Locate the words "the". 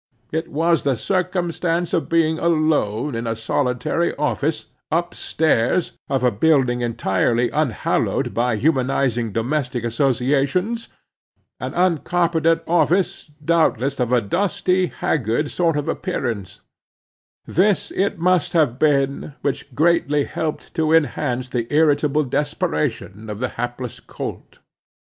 0.81-0.95, 21.49-21.71, 23.39-23.49